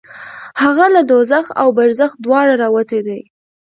[0.61, 3.21] هغه له دوزخ او برزخ دواړو راوتی دی.